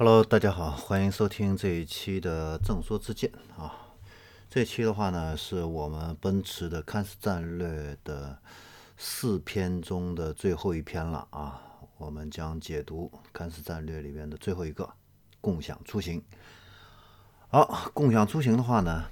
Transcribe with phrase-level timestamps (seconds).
[0.00, 3.74] Hello，大家好，欢迎收听这一期的正说之见啊。
[4.48, 8.38] 这期的话呢，是我们奔驰的看似战略的
[8.96, 11.60] 四篇中的最后一篇了啊。
[11.96, 14.88] 我们将解读看似战略里面的最后一个
[15.40, 16.22] 共享出行。
[17.48, 19.06] 好，共享出行的话呢，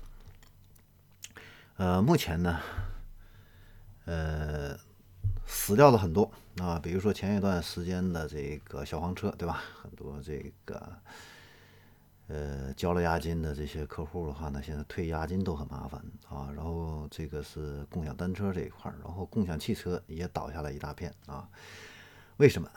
[1.78, 2.60] 呃，目前呢，
[4.04, 4.78] 呃，
[5.46, 9.62] 死掉的很多啊，比如说前一段时间的这个小黄车，对吧？
[9.80, 10.92] 很多这个
[12.28, 16.50] 呃交了押金的这些客户的话呢，现在退押金都很麻烦啊。
[16.54, 21.48] 然后这个是共享单车这一块，然后共享汽车也倒下了一大片啊。
[22.38, 22.68] 为什么？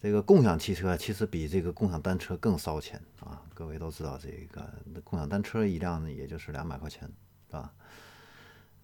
[0.00, 3.42] 这个共享汽车其实比这个共享单车更烧钱啊！
[3.52, 7.02] 各位都知道，这个共享单车一辆，也就是两百块钱，
[7.48, 7.72] 是吧？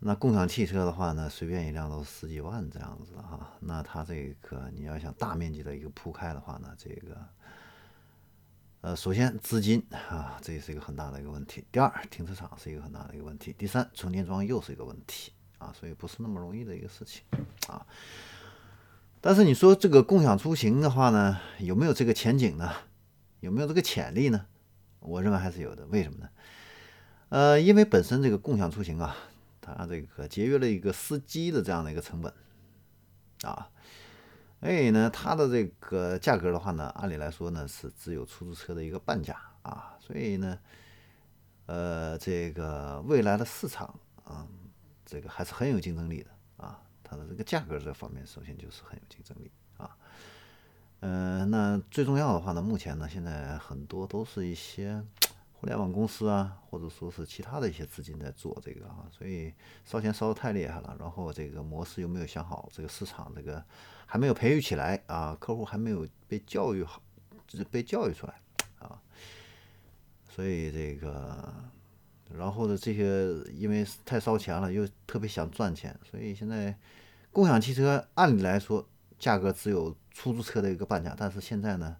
[0.06, 3.40] 那共享汽车的话呢，随便一辆都十几万这样子的哈。
[3.60, 7.16] 那它这个你要想大面积的一个铺开的话呢，这个
[8.82, 11.64] 呃，首先资金啊，这也是一个很大的一个问题。
[11.72, 13.54] 第二，停车场是一个很大的一个问题。
[13.56, 17.22] 第三，充电桩又是一个问题啊，所以不是那么容易的一个事情
[17.68, 17.86] 啊。
[19.22, 22.70] 但是你说这个共享出行的话呢，有没有这个前景呢？
[23.40, 24.44] 有没有这个潜力呢？
[25.00, 25.86] 我认为还是有的。
[25.86, 26.28] 为什么呢？
[27.30, 29.16] 呃，因为本身这个共享出行啊，
[29.64, 32.30] 它这个节约了一个司机的这样的一个成本
[33.42, 33.70] 啊，
[34.60, 40.58] 所以呢，它的这个价格的话呢，按理来说呢是只有出租车的一个半价啊，所以呢，
[41.66, 44.46] 呃，这个未来的市场啊，
[45.06, 46.82] 这个还是很有竞争力的啊。
[47.02, 49.96] 它的这个价格这方面，首先就是很有竞争力啊。
[51.00, 55.04] 嗯，那最重要的话呢，目前呢，现在很多都是一些
[55.64, 59.50] 互联网公司啊，或者说是其他的一些资金在做这个啊，所以
[59.82, 60.94] 烧钱烧的太厉害了。
[61.00, 63.64] 然后这个模式又没有想好，这个市场这个
[64.04, 67.00] 还没有培育起来啊，客户还没有被教育好，
[67.46, 68.34] 就被教育出来
[68.78, 69.00] 啊。
[70.28, 71.54] 所以这个，
[72.36, 76.78] 然后呢，这些因为太烧钱了，又特别想赚钱，所以现在。
[77.32, 78.88] 共享汽车按理来说
[79.18, 81.96] 价格只有出租车的一个半价，但是现在呢，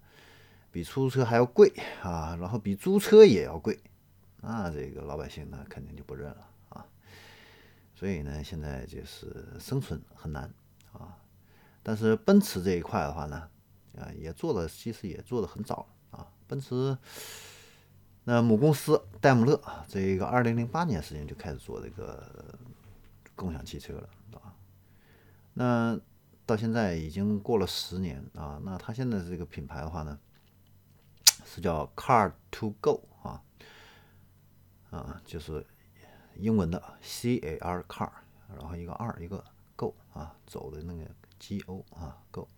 [0.75, 3.79] 比出租车还要贵啊，然后比租车也要贵，
[4.41, 6.85] 那这个老百姓呢肯定就不认了啊。
[7.95, 10.53] 所以呢，现在就是生存很难
[10.93, 11.17] 啊。
[11.81, 13.49] 但是奔驰这一块的话呢，
[13.97, 16.27] 啊也做的其实也做的很早了啊。
[16.49, 16.99] 奔驰
[18.25, 22.59] 那母公司戴姆勒这个二零零八年时间就开始做这个
[23.37, 24.09] 共享汽车了
[24.41, 24.53] 啊。
[25.53, 26.01] 那
[26.45, 30.19] 到现在已经过了十年啊，那它现在这个品牌的话呢，
[31.55, 33.41] 是叫 Car to Go 啊，
[34.91, 35.65] 啊，就是
[36.35, 38.11] 英文的 C A R Car，
[38.49, 39.45] 然后一个二一个
[39.77, 42.49] Go 啊，走的那个 G O 啊 Go。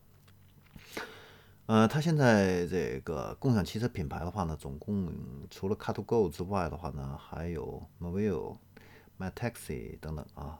[1.66, 5.12] 呃，它现在这个共享汽车品牌的话呢，总共
[5.50, 8.56] 除了 Car to Go 之外的话呢，还有 Movil、
[9.18, 10.58] My Taxi 等等啊。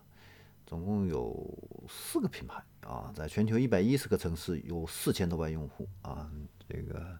[0.66, 1.56] 总共有
[1.88, 6.30] 四个品牌啊，在全球一百一十个城市有四千多万用户啊，
[6.68, 7.18] 这个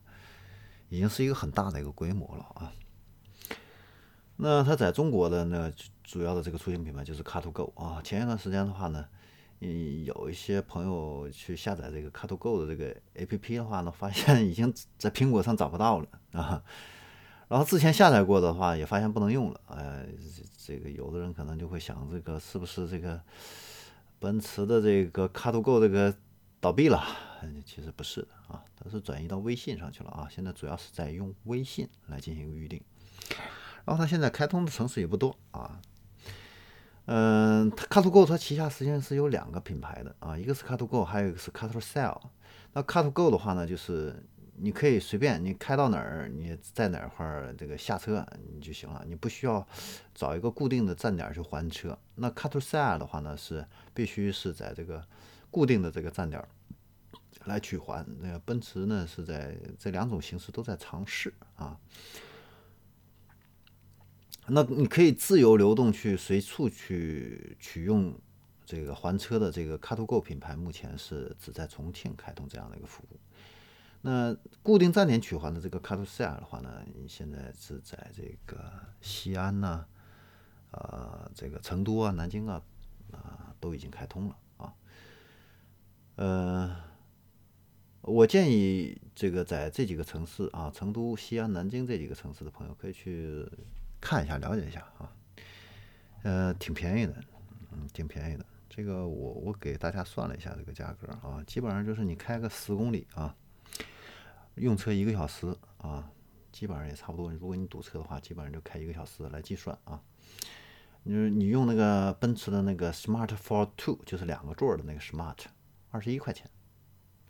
[0.89, 2.73] 已经是一个很大的一个规模了啊。
[4.37, 5.73] 那它在中国的呢
[6.05, 8.03] 主要的这个出行品牌就是 Car2Go 啊。
[8.03, 9.07] 前一段时间的话呢，
[9.61, 16.63] 嗯，有一些朋友去下载这个 Car2Go 的这个 APP 的话呢，发现已经在苹果上找不到了啊。
[17.49, 19.61] 然后之前下载过的话，也发现不能用了。
[19.69, 20.07] 哎，
[20.59, 23.21] 这个有的人可能就会想，这个是不是这个
[24.19, 26.15] 奔驰的这个 Car2Go 这个
[26.61, 27.03] 倒闭了？
[27.65, 30.29] 其实不是的啊，是转移到微信上去了啊。
[30.31, 32.81] 现在主要是在用微信来进行预定。
[33.85, 35.81] 然后它现在开通的城市也不多啊。
[37.07, 42.21] 嗯，Car2Go 它旗下实际上是有两个品牌的啊，一个是 Car2Go，还有一个是 Car2Sell。
[42.73, 44.25] 那 Car2Go 的话呢，就是。
[44.59, 49.69] 你可以随便你开到哪儿，你在哪块儿这个下车你就行了，你不需要
[50.15, 51.99] 找一个固定的站点去还车。
[52.15, 55.05] 那 c a r t s e l l 的话呢，是必须是在这个
[55.51, 56.43] 固定的这个站点
[57.45, 58.05] 来取还。
[58.21, 61.79] 那个奔驰呢是在这两种形式都在尝试啊。
[64.49, 68.17] 那你可以自由流动去随处去取用
[68.65, 73.19] 这个还车的这个 Car to Go 品牌，目前是只在重庆开通这样的一个服务。
[74.03, 79.85] 那固定站点取还的这个 Car to Sell 的话呢，现在是在这个西安呐，
[80.71, 82.63] 呃，这个成都啊、南京啊，
[83.11, 84.75] 啊，都已经开通了啊。
[86.15, 86.77] 呃，
[88.07, 93.45] 我建议这个在这几个城市啊，成都、西安、南京这几个城市的朋友可以去
[94.01, 95.13] 看一下、了解一下啊。
[96.23, 97.15] 呃，挺便宜的，
[97.73, 98.47] 嗯，挺便宜的。
[98.69, 103.35] 这个我我给大家算了一下这个价格啊，基本上就是你开个十公里啊。
[104.55, 106.09] 用车一个小时啊，
[106.53, 107.33] 基本上也差不多。
[107.33, 110.01] 如果你堵车的话，基本上就开一个小时来计算啊。
[111.03, 115.39] 你你用那个奔驰的那个 Smart for Two，就是两个座的那个 Smart，
[115.91, 116.49] 二十一块钱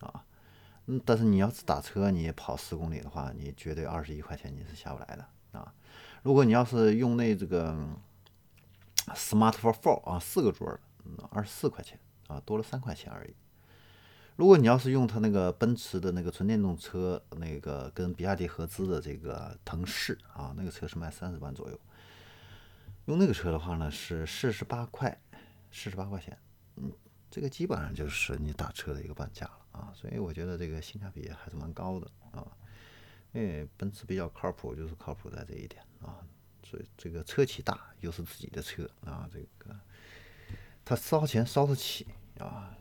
[0.00, 0.25] 啊。
[0.86, 5.74] 嗯，但是你要是打车，你跑十公里的话，你绝对二十一块钱你是下不来的啊。
[6.22, 7.72] 如果你要是用那这个
[9.14, 10.80] Smart for Four 啊，四个座的，
[11.30, 11.98] 二十四块钱
[12.28, 13.34] 啊，多了三块钱而已。
[14.36, 21.80] 如果你要是用它那个奔驰的那个纯电动车，那个跟比亚迪合资的这个腾势啊，那个车是卖三十万左右。
[23.06, 25.18] 用那个车的话呢，是四十八块，
[25.70, 26.36] 四十八块钱。
[26.76, 26.92] 嗯，
[27.30, 29.92] 这个基本上就是你打车的一个半价了啊。
[29.94, 32.46] 所以我觉得这个性价比还是蛮高的啊。
[33.32, 36.26] 因为奔驰比较靠谱，就是靠谱在这一点啊。
[36.62, 39.78] 所以这个车企大，又是自己的车啊，这个
[40.84, 42.06] 它烧钱烧得起
[42.38, 42.76] 啊。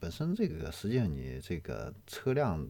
[0.00, 2.66] 本身这个实际上你这个车辆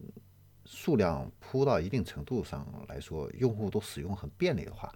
[0.65, 4.93] 数量铺到一定程度上来说，用户都使用很便利的话，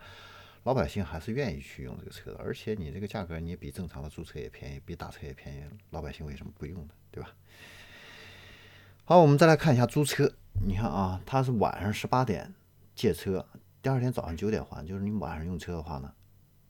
[0.64, 2.38] 老百姓还是愿意去用这个车的。
[2.38, 6.94] 而且你这个价格，你比正常的租车也便宜，比打车也便宜，老百姓为什么不用呢？
[7.10, 7.34] 对吧？
[9.04, 10.32] 好，我们再来看一下租车。
[10.64, 12.54] 你看啊，它是晚上十八点
[12.96, 13.46] 借车，
[13.82, 14.86] 第二天早上九点还。
[14.86, 16.14] 就是你晚上用车的话呢，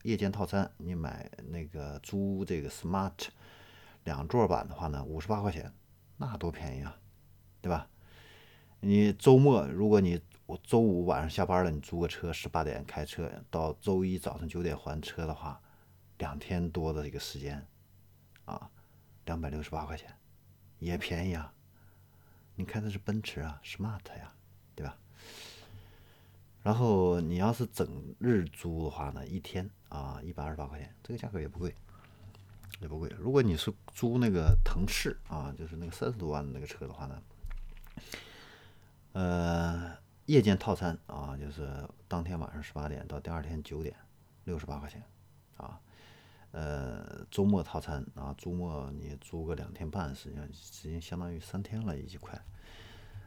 [0.02, 3.28] 夜间套餐你买那个租这个 Smart。
[4.04, 5.72] 两座版的话呢，五十八块钱，
[6.16, 6.96] 那多便宜啊，
[7.60, 7.86] 对吧？
[8.80, 15.60] 你周末如果你我周五晚上下班了，你租个车，十八点开车到周一早上九点还车的话，
[16.18, 17.64] 两天多的这个时间，
[18.46, 18.70] 啊，
[19.26, 20.12] 两百六十八块钱，
[20.78, 21.52] 也便宜啊。
[22.54, 24.32] 你开的是奔驰啊，smart 呀，
[24.74, 24.96] 对吧？
[26.62, 31.74] 然后你要是整日租的话呢，一天啊，一百二十八块钱，这个价格也不贵。
[32.80, 33.08] 也不贵。
[33.16, 37.22] 如果你是租那个腾势啊，就是那个三十多万的那个车的话呢，
[39.12, 39.96] 呃，
[40.26, 43.94] 夜间套餐啊，就是当天晚上十八点到第二天九点，
[44.44, 45.00] 六十八块钱
[45.56, 45.80] 啊。
[46.52, 52.40] 呃，周末套餐啊，周末你租个两天半，实际上实际相当于三天了，已经快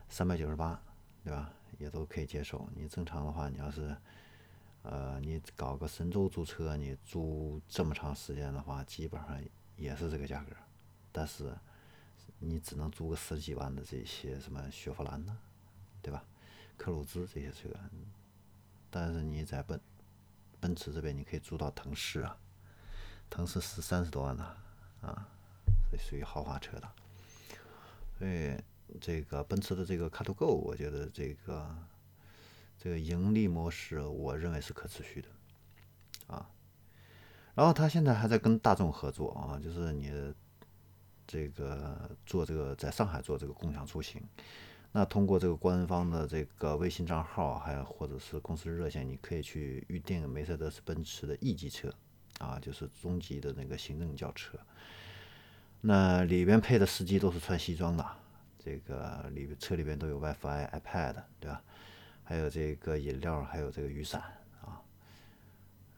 [0.08, 0.82] 三百九十八，
[1.24, 1.52] 对吧？
[1.78, 2.70] 也都可以接受。
[2.74, 3.96] 你正常的话，你要是。
[4.88, 9.44] 呃，你搞个神州租车，你租这么长时间的话，基本上
[9.76, 10.56] 也是这个价格。
[11.12, 11.52] 但是
[12.38, 15.36] 你只能租个十几万的这些什么雪佛兰呢，
[16.04, 16.24] 对吧？
[16.78, 17.68] 克鲁兹这些车。
[18.92, 19.82] 但是你在奔
[20.60, 22.38] 奔驰这边，你可以租到腾势啊，
[23.30, 24.44] 腾势是三十多万的
[25.02, 25.28] 啊，
[25.92, 26.90] 这属于豪华车的。
[28.18, 28.56] 所以
[29.00, 31.76] 这个奔驰的这个 Car2Go，我觉得这个。
[32.78, 35.30] 这个盈利模式，我认为是可持续的，
[36.28, 36.48] 啊，
[37.56, 40.12] 然后他现在还在跟大众合作啊，就是你
[41.26, 44.22] 这个做这个在上海做这个共享出行，
[44.92, 51.92] 那通过这个官方的这个微信账号，还有或者是公司热线，你可以去预定梅赛德斯奔驰的 E 级车，
[52.46, 54.60] 啊，就是中级的那个行政轿车，
[55.82, 58.06] 那里边配的司机都是穿西装的，
[58.60, 61.64] 这个里边车里边都有 WiFi、iPad，对吧？
[62.24, 64.22] 还有这个饮料，还有这个雨伞
[64.62, 64.82] 啊，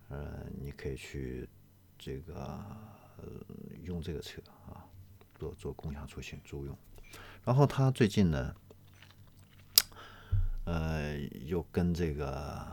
[0.09, 1.47] 呃，你可以去
[1.97, 2.59] 这个
[3.83, 4.83] 用这个车啊，
[5.35, 6.77] 做做共享出行租用。
[7.44, 8.55] 然后他最近呢，
[10.65, 12.66] 呃，又跟这个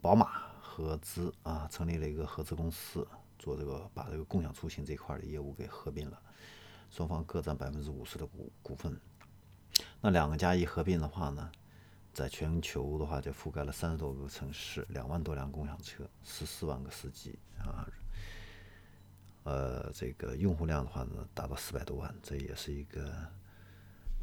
[0.00, 3.06] 宝马合资啊，成立了一个合资公司，
[3.38, 6.18] 做这个把这个共享出行这块的业务给合并了，
[6.90, 8.98] 双方各占百分之五十的股股份。
[10.00, 11.52] 那两个加一合并的话呢？
[12.14, 17.86] 在全球的话，就覆盖了三十多个城市，两万多辆共享车，十四万个司机啊，
[19.44, 23.14] 呃，这个用户量的话呢，达到四百多万，这也是一个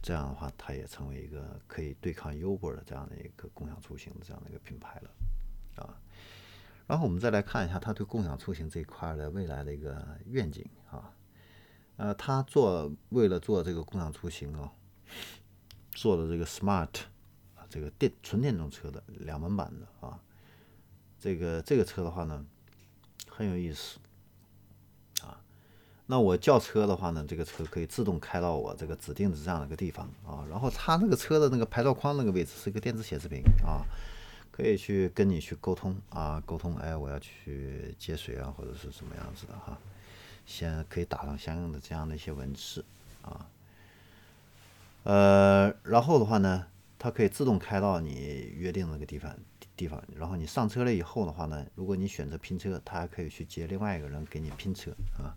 [0.01, 5.12] 这样的话，它也成为一个可以对抗 Uber 的这样的一个共享出行的这样的一个品牌了。
[6.89, 11.13] 然后我们再来看一下他对共享出行这一块的未来的一个愿景啊，
[11.98, 14.72] 呃，他做为了做这个共享出行啊，
[15.91, 16.89] 做的这个 Smart。
[17.72, 20.19] 这个电纯电动车的两门版的啊，
[21.19, 22.43] 这个这个车的话呢，
[23.29, 24.00] 很有意思
[25.22, 25.39] 啊。
[26.08, 30.43] 那我叫车的话呢，这个车可以自动开到我这个指定的这样的一个地方啊。
[30.50, 33.86] 然后它那个车的那个牌照框那个位置是一个电子显示屏啊，
[34.62, 39.78] 可以去跟你去沟通啊，沟通哎，我要去接水啊，或者是什么样子的哈。
[40.46, 42.84] 先可以打上相应的这样的一些文字
[43.22, 43.48] 啊，
[45.04, 46.68] 呃，然后的话呢。
[47.01, 49.34] 它可以自动开到你约定那个地方
[49.78, 55.32] 地方，然后你上车了以后的话呢，如果你选择拼车，它还可以去接另外一个人给你拼车啊。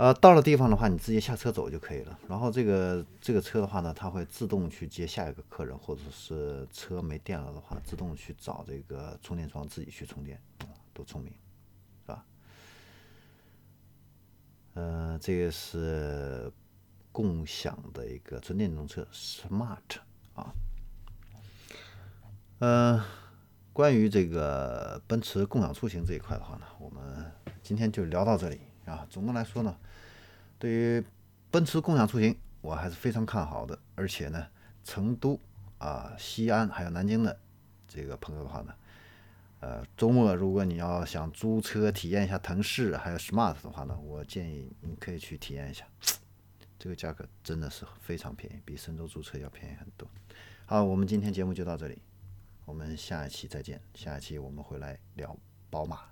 [0.00, 2.18] 呃，到了地方的话，你直接下车走就可以了。
[2.26, 10.40] 然后这个这个车的话呢，它会自动去接下一个客人，或者是车没电了的话，自动去找这个充电桩自己去充电，
[10.94, 11.30] 多聪明，
[12.00, 12.24] 是吧？
[14.72, 16.50] 呃，这个是
[17.12, 19.98] 共享的一个纯电动车，smart
[20.32, 20.50] 啊。
[22.60, 23.02] 嗯，
[23.74, 27.30] 关于这个奔驰共享出行这一块的话呢，我们
[27.62, 29.06] 今天就聊到这里啊。
[29.10, 29.76] 总的来说呢。
[30.60, 31.04] 对于
[31.50, 33.76] 奔驰共享出行，我还是非常看好的。
[33.94, 34.46] 而且呢，
[34.84, 35.40] 成都
[35.78, 37.40] 啊、西安还有南京的
[37.88, 38.74] 这个朋友的话呢，
[39.60, 45.86] 呃，周末如果你要想租车体验一下腾势还有 smart 的话呢，我建议你可以去体验一下。
[46.78, 50.06] 这个价格真的是非常便宜，比神州租车要便宜很多。
[50.66, 52.02] 好，我们今天节目就到这里，
[52.66, 53.80] 我们下一期再见。
[53.94, 55.34] 下一期我们会来聊
[55.70, 56.09] 宝马。